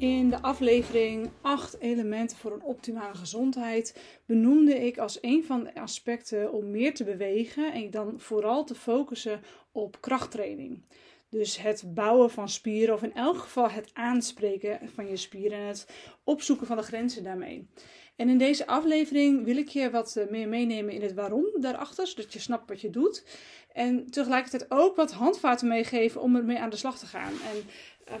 [0.00, 5.74] In de aflevering 8 elementen voor een optimale gezondheid benoemde ik als een van de
[5.80, 9.40] aspecten om meer te bewegen en dan vooral te focussen
[9.72, 10.82] op krachttraining.
[11.28, 15.66] Dus het bouwen van spieren, of in elk geval het aanspreken van je spieren en
[15.66, 15.86] het
[16.24, 17.68] opzoeken van de grenzen daarmee.
[18.16, 22.06] En in deze aflevering wil ik je wat eh, meer meenemen in het waarom daarachter,
[22.06, 23.24] zodat je snapt wat je doet.
[23.72, 27.32] En tegelijkertijd ook wat handvaten meegeven om ermee aan de slag te gaan.
[27.32, 27.62] En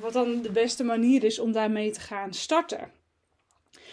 [0.00, 2.98] wat dan de beste manier is om daarmee te gaan starten.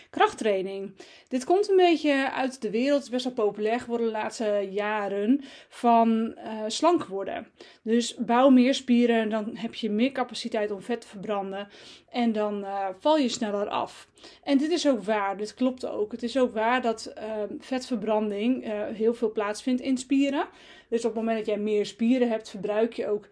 [0.09, 0.95] Krachttraining.
[1.27, 5.43] Dit komt een beetje uit de wereld, is best wel populair geworden de laatste jaren,
[5.69, 7.47] van uh, slank worden.
[7.83, 11.67] Dus bouw meer spieren, dan heb je meer capaciteit om vet te verbranden
[12.09, 14.07] en dan uh, val je sneller af.
[14.43, 16.11] En dit is ook waar, dit klopt ook.
[16.11, 17.23] Het is ook waar dat uh,
[17.59, 20.47] vetverbranding heel veel plaatsvindt in spieren.
[20.89, 23.27] Dus op het moment dat jij meer spieren hebt, verbruik je ook,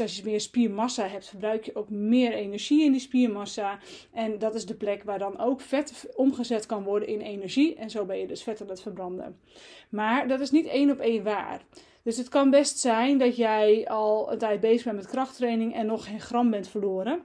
[0.00, 3.78] als je meer spiermassa hebt, verbruik je ook meer energie in die spiermassa.
[4.12, 7.74] En dat is de plek waar dan ook vet omgezet kan worden in energie.
[7.74, 9.38] En zo ben je dus vet aan het verbranden.
[9.88, 11.62] Maar dat is niet één op één waar.
[12.02, 15.86] Dus het kan best zijn dat jij al een tijd bezig bent met krachttraining en
[15.86, 17.22] nog geen gram bent verloren.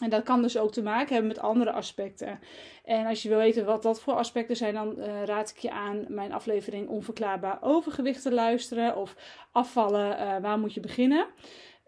[0.00, 2.40] En dat kan dus ook te maken hebben met andere aspecten.
[2.84, 5.70] En als je wil weten wat dat voor aspecten zijn, dan uh, raad ik je
[5.70, 8.96] aan mijn aflevering Onverklaarbaar Overgewicht te luisteren.
[8.96, 9.16] Of
[9.52, 11.26] afvallen, uh, waar moet je beginnen?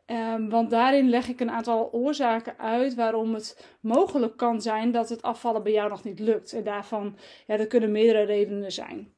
[0.06, 5.08] Um, want daarin leg ik een aantal oorzaken uit waarom het mogelijk kan zijn dat
[5.08, 6.52] het afvallen bij jou nog niet lukt.
[6.52, 7.16] En daarvan,
[7.46, 9.14] ja, er kunnen meerdere redenen zijn.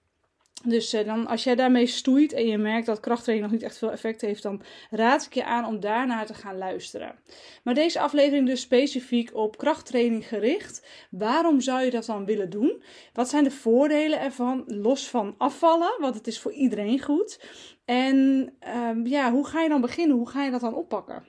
[0.64, 3.78] Dus uh, dan, als jij daarmee stoeit en je merkt dat krachttraining nog niet echt
[3.78, 7.14] veel effect heeft, dan raad ik je aan om daarnaar te gaan luisteren.
[7.62, 10.86] Maar deze aflevering dus specifiek op krachttraining gericht.
[11.10, 12.82] Waarom zou je dat dan willen doen?
[13.12, 15.96] Wat zijn de voordelen ervan, los van afvallen?
[16.00, 17.40] Want het is voor iedereen goed.
[17.84, 20.16] En uh, ja, hoe ga je dan beginnen?
[20.16, 21.26] Hoe ga je dat dan oppakken?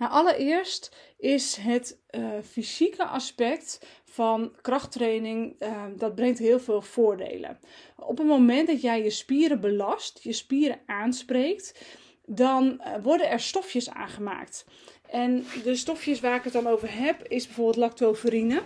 [0.00, 7.58] Nou, allereerst is het uh, fysieke aspect van krachttraining, uh, dat brengt heel veel voordelen.
[7.96, 11.84] Op het moment dat jij je spieren belast, je spieren aanspreekt,
[12.26, 14.64] dan uh, worden er stofjes aangemaakt.
[15.10, 18.62] En de stofjes waar ik het dan over heb, is bijvoorbeeld lactoferine.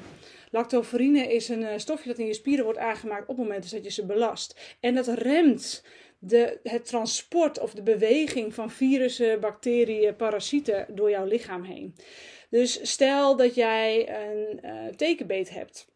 [0.50, 3.90] Lactoferine is een stofje dat in je spieren wordt aangemaakt op het moment dat je
[3.90, 4.76] ze belast.
[4.80, 5.84] En dat remt
[6.26, 11.94] de, het transport of de beweging van virussen, bacteriën, parasieten door jouw lichaam heen.
[12.48, 15.86] Dus stel dat jij een uh, tekenbeet hebt.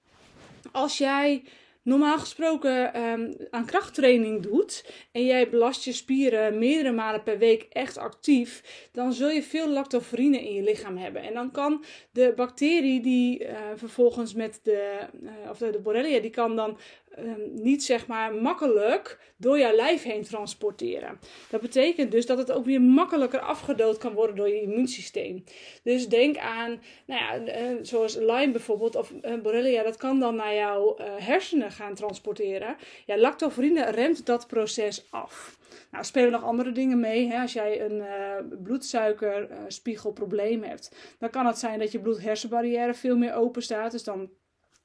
[0.73, 1.43] Als jij
[1.89, 7.67] normaal gesproken um, aan krachttraining doet en jij belast je spieren meerdere malen per week
[7.71, 8.63] echt actief,
[8.93, 11.23] dan zul je veel lactoferine in je lichaam hebben.
[11.23, 16.31] En dan kan de bacterie die uh, vervolgens met de, uh, of de, borrelia, die
[16.31, 16.79] kan dan
[17.19, 21.19] um, niet zeg maar makkelijk door jouw lijf heen transporteren.
[21.51, 25.45] Dat betekent dus dat het ook weer makkelijker afgedood kan worden door je immuunsysteem.
[25.83, 29.13] Dus denk aan, nou ja, uh, zoals Lyme bijvoorbeeld of
[29.43, 32.77] Borrelia, dat kan dan naar jouw hersenen transporteren.
[33.07, 35.59] Ja, lactoferine remt dat proces af.
[35.91, 37.29] Nou, spelen nog andere dingen mee.
[37.29, 37.41] Hè?
[37.41, 43.35] Als jij een uh, bloedsuikerspiegelprobleem hebt, dan kan het zijn dat je bloed-hersenbarrière veel meer
[43.35, 43.91] open staat.
[43.91, 44.31] Dus dan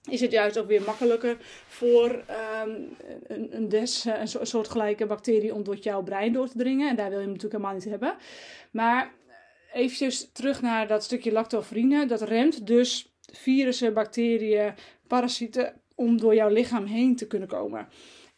[0.09, 1.37] is het juist ook weer makkelijker
[1.67, 2.23] voor
[2.65, 2.95] um,
[3.27, 6.89] een, een des, een soort gelijke bacterie om door jouw brein door te dringen.
[6.89, 8.15] En daar wil je hem natuurlijk helemaal niet hebben.
[8.71, 9.13] Maar
[9.73, 12.05] eventjes terug naar dat stukje lactoferine.
[12.05, 14.73] Dat remt dus virussen, bacteriën,
[15.07, 17.87] parasieten om door jouw lichaam heen te kunnen komen.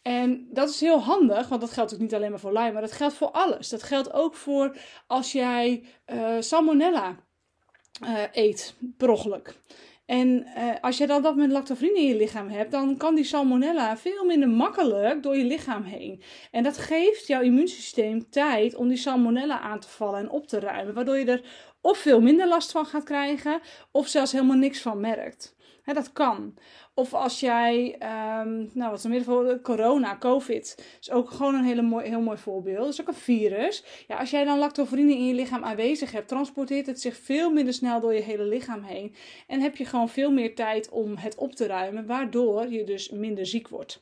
[0.02, 2.80] En dat is heel handig, want dat geldt ook niet alleen maar voor Lyme, maar
[2.80, 3.68] dat geldt voor alles.
[3.68, 7.16] Dat geldt ook voor als jij uh, salmonella
[8.02, 9.54] uh, eet, per.
[10.06, 13.24] En uh, als je dan dat met lactoferine in je lichaam hebt, dan kan die
[13.24, 16.22] salmonella veel minder makkelijk door je lichaam heen.
[16.50, 20.60] En dat geeft jouw immuunsysteem tijd om die salmonella aan te vallen en op te
[20.60, 21.44] ruimen, waardoor je er
[21.80, 25.54] of veel minder last van gaat krijgen, of zelfs helemaal niks van merkt.
[25.84, 26.54] Dat kan.
[26.98, 27.98] Of als jij,
[28.42, 32.38] um, nou wat is voor corona, COVID, is ook gewoon een hele mooi, heel mooi
[32.38, 32.78] voorbeeld.
[32.78, 33.84] Dat is ook een virus.
[34.08, 37.74] Ja, als jij dan lactoferine in je lichaam aanwezig hebt, transporteert het zich veel minder
[37.74, 39.14] snel door je hele lichaam heen.
[39.46, 43.10] En heb je gewoon veel meer tijd om het op te ruimen, waardoor je dus
[43.10, 44.00] minder ziek wordt.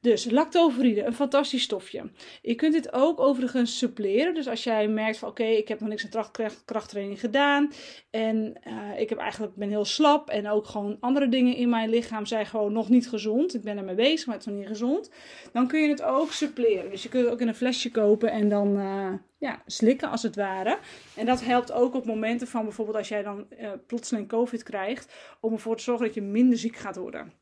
[0.00, 2.10] Dus lactoferine, een fantastisch stofje.
[2.42, 4.34] Je kunt dit ook overigens suppleren.
[4.34, 7.72] Dus als jij merkt van oké, ik heb nog niks aan kracht, krachttraining gedaan.
[8.10, 10.28] En uh, ik heb eigenlijk, ben heel slap.
[10.28, 13.54] En ook gewoon andere dingen in mijn lichaam zijn gewoon nog niet gezond.
[13.54, 15.10] Ik ben ermee bezig, maar het is nog niet gezond.
[15.52, 16.90] Dan kun je het ook suppleren.
[16.90, 20.22] Dus je kunt het ook in een flesje kopen en dan uh, ja, slikken als
[20.22, 20.78] het ware.
[21.16, 25.14] En dat helpt ook op momenten van bijvoorbeeld als jij dan uh, plotseling COVID krijgt.
[25.40, 27.32] Om ervoor te zorgen dat je minder ziek gaat worden.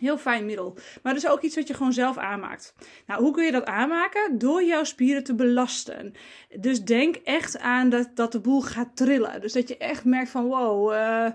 [0.00, 0.76] Heel fijn middel.
[1.02, 2.74] Maar dat is ook iets wat je gewoon zelf aanmaakt.
[3.06, 4.38] Nou, hoe kun je dat aanmaken?
[4.38, 6.14] Door jouw spieren te belasten.
[6.60, 9.40] Dus denk echt aan dat, dat de boel gaat trillen.
[9.40, 11.26] Dus dat je echt merkt van wow, uh,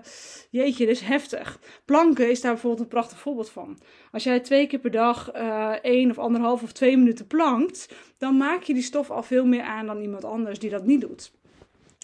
[0.50, 1.60] jeetje, dit is heftig.
[1.84, 3.78] Planken is daar bijvoorbeeld een prachtig voorbeeld van.
[4.12, 8.36] Als jij twee keer per dag uh, één of anderhalf of twee minuten plankt, dan
[8.36, 11.32] maak je die stof al veel meer aan dan iemand anders die dat niet doet.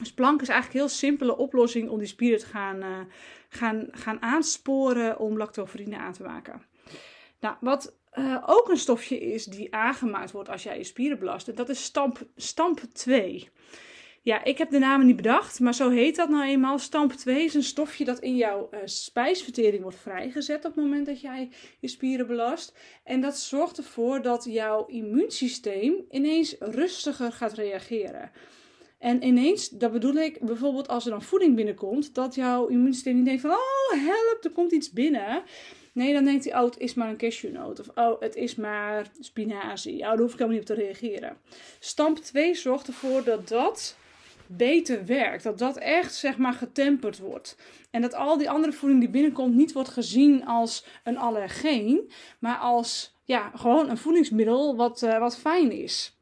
[0.00, 2.98] Dus plank is eigenlijk een heel simpele oplossing om die spieren te gaan, uh,
[3.48, 6.62] gaan, gaan aansporen om lactoferine aan te maken.
[7.40, 11.56] Nou, wat uh, ook een stofje is die aangemaakt wordt als jij je spieren belast,
[11.56, 13.48] dat is stamp, stamp 2.
[14.22, 16.78] Ja, ik heb de namen niet bedacht, maar zo heet dat nou eenmaal.
[16.78, 21.06] Stamp 2 is een stofje dat in jouw uh, spijsvertering wordt vrijgezet op het moment
[21.06, 21.48] dat jij
[21.78, 22.76] je spieren belast.
[23.04, 28.30] En dat zorgt ervoor dat jouw immuunsysteem ineens rustiger gaat reageren.
[29.00, 33.24] En ineens, dat bedoel ik, bijvoorbeeld als er dan voeding binnenkomt, dat jouw immuunsysteem niet
[33.24, 35.42] denkt van, oh help, er komt iets binnen.
[35.92, 37.80] Nee, dan denkt hij, oh, het is maar een cashewnoot.
[37.80, 40.00] Of, oh, het is maar spinazie.
[40.00, 41.36] Oh, daar hoef ik helemaal niet op te reageren.
[41.78, 43.96] Stamp 2 zorgt ervoor dat dat
[44.46, 45.42] beter werkt.
[45.42, 47.56] Dat dat echt, zeg maar, getemperd wordt.
[47.90, 52.10] En dat al die andere voeding die binnenkomt niet wordt gezien als een allergeen.
[52.38, 56.19] Maar als, ja, gewoon een voedingsmiddel wat, uh, wat fijn is.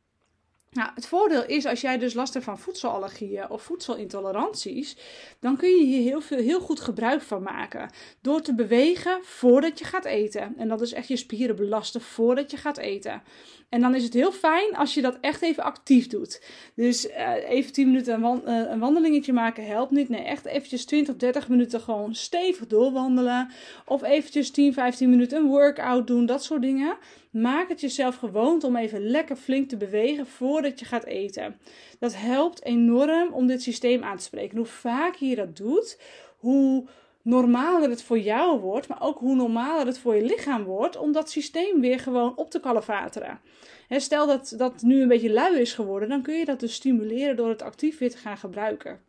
[0.71, 4.97] Nou, het voordeel is als jij dus last hebt van voedselallergieën of voedselintoleranties,
[5.41, 7.91] dan kun je hier heel, veel, heel goed gebruik van maken.
[8.21, 10.55] Door te bewegen voordat je gaat eten.
[10.57, 13.23] En dat is echt je spieren belasten voordat je gaat eten.
[13.69, 16.43] En dan is het heel fijn als je dat echt even actief doet.
[16.75, 20.09] Dus uh, even 10 minuten een, uh, een, wandelingetje maken helpt niet.
[20.09, 23.51] Nee, echt eventjes 20, 30 minuten gewoon stevig doorwandelen.
[23.87, 26.27] Of eventjes 10, 15 minuten een workout doen.
[26.27, 26.97] Dat soort dingen.
[27.31, 30.27] Maak het jezelf gewoond om even lekker flink te bewegen
[30.59, 31.57] voordat je gaat eten.
[31.99, 34.57] Dat helpt enorm om dit systeem aan te spreken.
[34.57, 36.01] hoe vaker je dat doet,
[36.37, 36.87] hoe
[37.23, 41.13] normaler het voor jou wordt, maar ook hoe normaler het voor je lichaam wordt, om
[41.13, 43.41] dat systeem weer gewoon op te kalevateren.
[43.89, 47.37] stel dat dat nu een beetje lui is geworden, dan kun je dat dus stimuleren
[47.37, 49.01] door het actief weer te gaan gebruiken.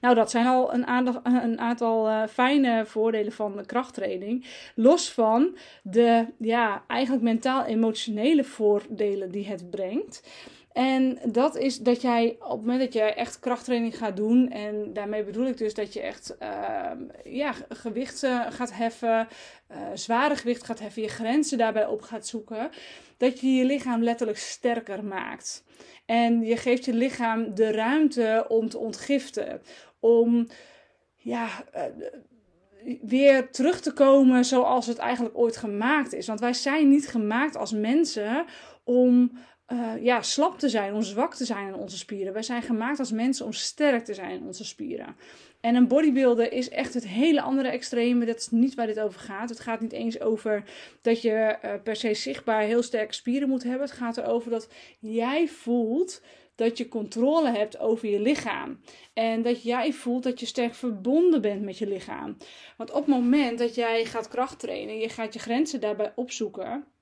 [0.00, 4.46] Nou, dat zijn al een, aantal, een aantal uh, fijne voordelen van krachttraining.
[4.74, 10.22] Los van de ja, eigenlijk mentaal-emotionele voordelen die het brengt.
[10.74, 14.92] En dat is dat jij op het moment dat jij echt krachttraining gaat doen, en
[14.92, 16.90] daarmee bedoel ik dus dat je echt uh,
[17.24, 19.28] ja, gewichten gaat heffen,
[19.70, 22.70] uh, zware gewicht gaat heffen, je grenzen daarbij op gaat zoeken,
[23.16, 25.64] dat je je lichaam letterlijk sterker maakt.
[26.06, 29.62] En je geeft je lichaam de ruimte om te ontgiften,
[30.00, 30.48] om
[31.16, 31.82] ja, uh,
[33.02, 36.26] weer terug te komen zoals het eigenlijk ooit gemaakt is.
[36.26, 38.44] Want wij zijn niet gemaakt als mensen
[38.84, 39.38] om
[39.72, 42.32] uh, ja, slap te zijn, om zwak te zijn in onze spieren.
[42.32, 45.16] Wij zijn gemaakt als mensen om sterk te zijn in onze spieren.
[45.64, 48.24] En een bodybuilder is echt het hele andere extreme.
[48.24, 49.48] Dat is niet waar dit over gaat.
[49.48, 50.64] Het gaat niet eens over
[51.02, 53.80] dat je uh, per se zichtbaar heel sterke spieren moet hebben.
[53.80, 54.68] Het gaat erover dat
[54.98, 56.22] jij voelt
[56.54, 58.80] dat je controle hebt over je lichaam.
[59.12, 62.36] En dat jij voelt dat je sterk verbonden bent met je lichaam.
[62.76, 66.93] Want op het moment dat jij gaat krachttrainen, je gaat je grenzen daarbij opzoeken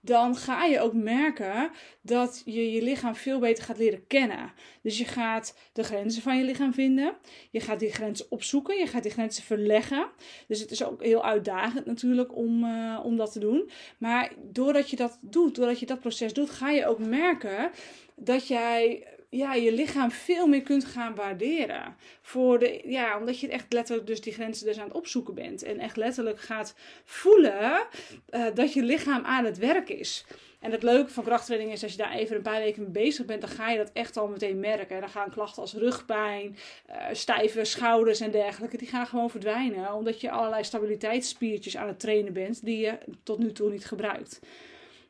[0.00, 1.70] dan ga je ook merken
[2.00, 4.52] dat je je lichaam veel beter gaat leren kennen.
[4.82, 7.16] Dus je gaat de grenzen van je lichaam vinden.
[7.50, 8.78] Je gaat die grenzen opzoeken.
[8.78, 10.06] Je gaat die grenzen verleggen.
[10.48, 13.70] Dus het is ook heel uitdagend natuurlijk om, uh, om dat te doen.
[13.98, 17.70] Maar doordat je dat doet, doordat je dat proces doet, ga je ook merken
[18.16, 21.96] dat jij ja, je lichaam veel meer kunt gaan waarderen.
[22.20, 25.62] Voor de, ja, omdat je echt letterlijk dus die grenzen dus aan het opzoeken bent.
[25.62, 26.74] En echt letterlijk gaat
[27.04, 27.86] voelen
[28.30, 30.24] uh, dat je lichaam aan het werk is.
[30.60, 33.26] En het leuke van krachttraining is als je daar even een paar weken mee bezig
[33.26, 35.00] bent, dan ga je dat echt al meteen merken.
[35.00, 36.56] Dan gaan klachten als rugpijn,
[36.90, 39.94] uh, stijve schouders en dergelijke, die gaan gewoon verdwijnen.
[39.94, 44.40] Omdat je allerlei stabiliteitsspiertjes aan het trainen bent die je tot nu toe niet gebruikt.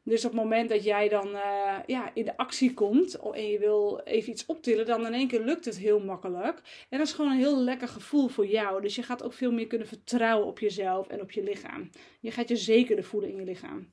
[0.04, 3.58] Dus op het moment dat jij dan uh, ja, in de actie komt en je
[3.58, 6.86] wil even iets optillen, dan in één keer lukt het heel makkelijk.
[6.88, 8.82] En dat is gewoon een heel lekker gevoel voor jou.
[8.82, 11.90] Dus je gaat ook veel meer kunnen vertrouwen op jezelf en op je lichaam.
[12.20, 13.90] Je gaat je zekerder voelen in je lichaam.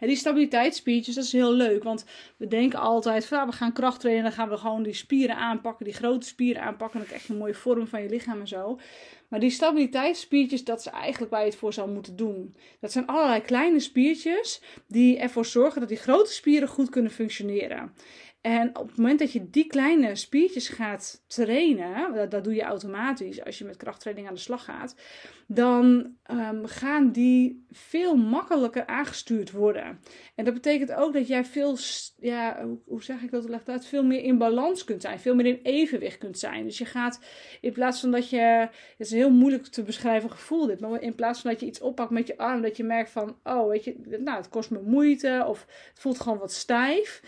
[0.00, 1.82] En die stabiliteitsspiertjes, dat is heel leuk.
[1.82, 2.04] Want
[2.36, 4.24] we denken altijd van, we gaan kracht trainen.
[4.24, 5.84] Dan gaan we gewoon die spieren aanpakken.
[5.84, 6.98] Die grote spieren aanpakken.
[6.98, 8.78] Dan krijg je een mooie vorm van je lichaam en zo.
[9.28, 12.56] Maar die stabiliteitsspiertjes, dat is eigenlijk waar je het voor zou moeten doen.
[12.80, 17.92] Dat zijn allerlei kleine spiertjes die ervoor zorgen dat die grote spieren goed kunnen functioneren.
[18.42, 23.44] En op het moment dat je die kleine spiertjes gaat trainen, dat, doe je automatisch
[23.44, 24.96] als je met krachttraining aan de slag gaat,
[25.46, 30.00] dan ehm, gaan die veel makkelijker aangestuurd worden.
[30.34, 31.76] En dat betekent ook dat jij veel,
[32.20, 35.60] ja, hoe zeg ik dat, dat, veel meer in balans kunt zijn, veel meer in
[35.62, 36.64] evenwicht kunt zijn.
[36.64, 37.20] Dus je gaat,
[37.60, 41.02] in plaats van dat je, het is een heel moeilijk te beschrijven gevoel dit, maar
[41.02, 43.68] in plaats van dat je iets oppakt met je arm, dat je merkt van, oh,
[43.68, 47.22] weet je, nou, het kost me moeite of het voelt gewoon wat stijf.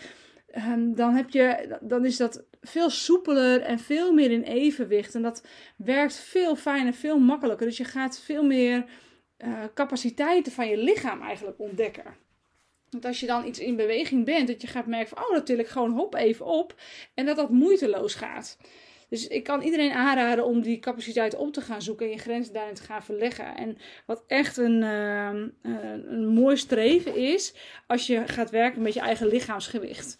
[0.55, 5.15] Ehm, dan, heb je, dan is dat veel soepeler en veel meer in evenwicht.
[5.15, 5.43] En dat
[5.77, 7.65] werkt veel fijner, veel makkelijker.
[7.65, 8.85] Dus je gaat veel meer
[9.37, 12.03] uh, capaciteiten van je lichaam eigenlijk ontdekken.
[12.89, 15.45] Want als je dan iets in beweging bent, dat je gaat merken van, oh, dat
[15.45, 16.75] til ik gewoon hop even op.
[17.13, 18.57] En dat dat moeiteloos gaat.
[19.09, 22.53] Dus ik kan iedereen aanraden om die capaciteit op te gaan zoeken en je grenzen
[22.53, 23.55] daarin te gaan verleggen.
[23.55, 25.29] En wat echt een, uh,
[25.61, 27.53] een mooi streven is,
[27.87, 30.15] als je gaat werken met je eigen lichaamsgewicht.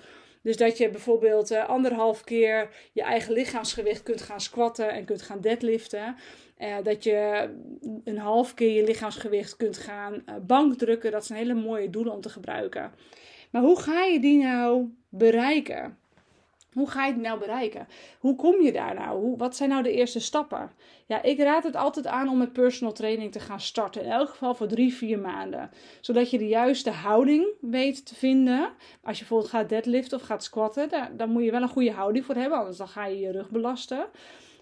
[0.46, 5.22] Dus dat je bijvoorbeeld uh, anderhalf keer je eigen lichaamsgewicht kunt gaan squatten en kunt
[5.22, 6.16] gaan deadliften.
[6.60, 7.50] Uh, dat je
[8.04, 11.12] een half keer je lichaamsgewicht kunt gaan uh, bankdrukken.
[11.12, 12.92] Dat zijn hele mooie doelen om te gebruiken.
[13.52, 15.98] Maar hoe ga je die nou bereiken?
[16.76, 17.88] Hoe ga je het nou bereiken?
[18.20, 19.20] Hoe kom je daar nou?
[19.20, 20.72] Hoe, wat zijn nou de eerste stappen?
[21.06, 24.04] Ja, ik raad het altijd aan om met personal training te gaan starten.
[24.04, 25.72] In elk geval voor drie, vier maanden.
[26.02, 28.70] Zodat je de juiste houding weet te vinden.
[29.04, 32.26] Als je bijvoorbeeld gaat deadliften of gaat squatten, dan moet je wel een goede houding
[32.26, 32.58] voor hebben.
[32.58, 34.06] Anders dan ga je je rug belasten.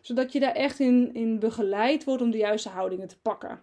[0.01, 3.60] Zodat je daar echt in, in begeleid wordt om de juiste houdingen te pakken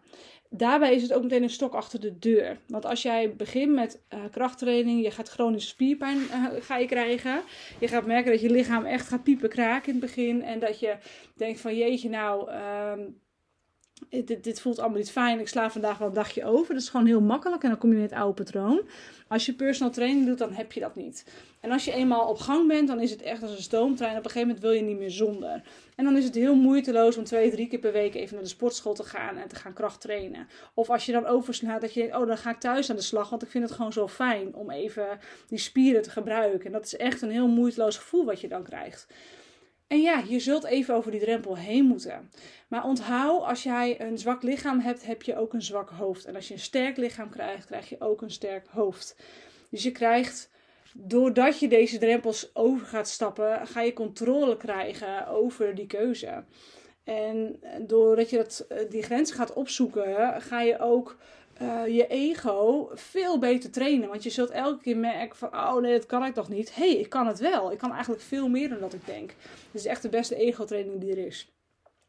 [0.51, 2.59] daarbij is het ook meteen een stok achter de deur.
[2.67, 7.43] Want als jij begint met uh, krachttraining, je gaat chronische spierpijn uh, ga je krijgen.
[7.81, 10.43] Je gaat merken dat je lichaam echt gaat piepen kraken in het begin.
[10.43, 10.97] En dat je
[11.35, 12.93] denkt van jeetje nou, uh,
[14.09, 15.41] dit, dit voelt allemaal niet fijn.
[15.41, 16.75] Ik sla vandaag wel een dagje over.
[16.75, 18.81] Dat is gewoon heel makkelijk en dan kom je in het oude patroon.
[19.29, 21.25] Als je personal training doet, dan heb je dat niet.
[21.61, 24.17] En als je eenmaal op gang bent, dan is het echt als een stoomtrein.
[24.17, 25.63] Op een gegeven moment wil je niet meer zonder.
[25.97, 28.49] En dan is het heel moeiteloos om twee, drie keer per week even naar de
[28.49, 30.49] sportschool te gaan en te gaan kracht trainen.
[30.75, 33.03] Of als je dan overslaat dat je denkt, oh dan ga ik thuis aan de
[33.03, 36.67] slag, want ik vind het gewoon zo fijn om even die spieren te gebruiken.
[36.67, 39.07] En dat is echt een heel moeiteloos gevoel wat je dan krijgt.
[39.91, 42.31] En ja, je zult even over die drempel heen moeten.
[42.69, 46.25] Maar onthoud, als jij een zwak lichaam hebt, heb je ook een zwak hoofd.
[46.25, 49.17] En als je een sterk lichaam krijgt, krijg je ook een sterk hoofd.
[49.71, 50.51] Dus je krijgt,
[50.95, 56.45] doordat je deze drempels over gaat stappen, ga je controle krijgen over die keuze.
[57.05, 61.17] En doordat je dat, eh, die grens gaat opzoeken, ga je ook
[61.63, 64.09] uh, je ego veel beter trainen.
[64.09, 66.75] Want je zult elke keer merken van, oh nee, dat kan ik toch niet.
[66.75, 67.73] Hey, ik kan het wel.
[67.73, 69.29] Ik kan eigenlijk veel meer dan dat ik denk.
[69.71, 71.53] Dit is echt de beste ego-training die er is.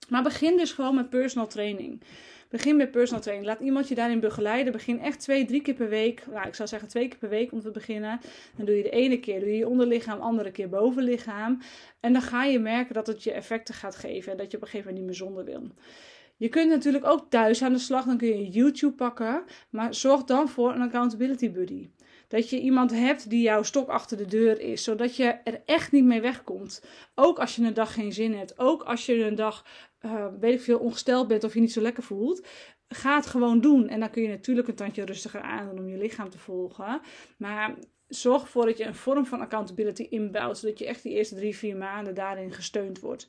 [0.10, 2.02] Maar begin dus gewoon met personal training.
[2.50, 3.48] Begin met personal training.
[3.48, 4.72] Laat iemand je daarin begeleiden.
[4.72, 6.24] Begin echt twee, drie keer per week.
[6.32, 8.20] Nou, ik zou zeggen twee keer per week om te beginnen.
[8.56, 11.62] Dan doe je de ene keer doe je, je onderlichaam, andere keer bovenlichaam.
[12.00, 14.32] En dan ga je merken dat het je effecten gaat geven.
[14.32, 15.72] En dat je op een gegeven moment niet meer zonder wil.
[16.42, 19.44] Je kunt natuurlijk ook thuis aan de slag, dan kun je YouTube pakken.
[19.70, 21.90] Maar zorg dan voor een accountability buddy.
[22.28, 25.92] Dat je iemand hebt die jouw stok achter de deur is, zodat je er echt
[25.92, 26.84] niet mee wegkomt.
[27.16, 29.66] Ook als je een dag geen zin hebt, ook als je een dag,
[30.06, 32.48] uh, weet ik veel, ongesteld bent of je niet zo lekker voelt.
[32.88, 33.88] Ga het gewoon doen.
[33.88, 37.02] En dan kun je natuurlijk een tandje rustiger aan doen om je lichaam te volgen.
[37.38, 37.76] Maar
[38.16, 41.58] zorg ervoor dat je een vorm van accountability inbouwt, zodat je echt die eerste drie,
[41.58, 43.28] vier maanden daarin gesteund wordt.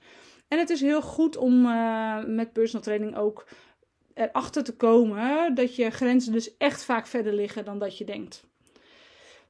[0.49, 3.47] En het is heel goed om uh, met personal training ook
[4.15, 8.45] erachter te komen dat je grenzen dus echt vaak verder liggen dan dat je denkt.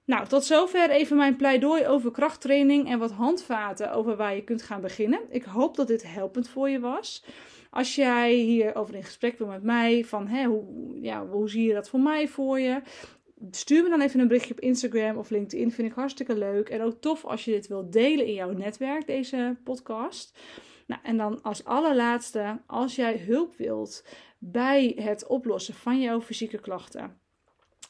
[0.04, 4.62] Nou, tot zover even mijn pleidooi over krachttraining en wat handvaten over waar je kunt
[4.62, 5.20] gaan beginnen.
[5.28, 7.24] Ik hoop dat dit helpend voor je was.
[7.70, 10.64] Als jij hierover in gesprek wil met mij, van hè, hoe,
[11.00, 12.82] ja, hoe zie je dat voor mij voor je?
[13.50, 15.72] Stuur me dan even een berichtje op Instagram of LinkedIn.
[15.72, 16.68] Vind ik hartstikke leuk.
[16.68, 20.38] En ook tof als je dit wilt delen in jouw netwerk, deze podcast.
[20.86, 24.04] Nou, en dan als allerlaatste, als jij hulp wilt
[24.38, 27.20] bij het oplossen van jouw fysieke klachten.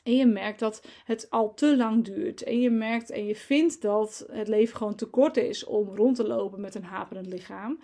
[0.03, 2.43] En je merkt dat het al te lang duurt.
[2.43, 6.17] En je merkt en je vindt dat het leven gewoon te kort is om rond
[6.17, 7.79] te lopen met een haperend lichaam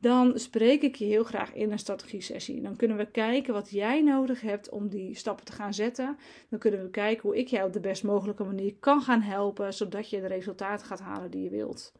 [0.00, 2.60] dan spreek ik je heel graag in een strategie-sessie.
[2.60, 6.16] Dan kunnen we kijken wat jij nodig hebt om die stappen te gaan zetten.
[6.48, 9.74] Dan kunnen we kijken hoe ik jou op de best mogelijke manier kan gaan helpen,
[9.74, 11.92] zodat je de resultaten gaat halen die je wilt.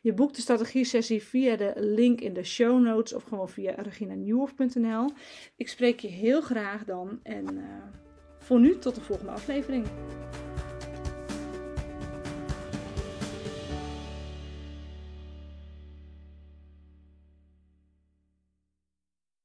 [0.00, 5.10] Je boekt de strategie-sessie via de link in de show notes of gewoon via reginanieuwhof.nl.
[5.56, 7.62] Ik spreek je heel graag dan en uh,
[8.38, 9.86] voor nu tot de volgende aflevering.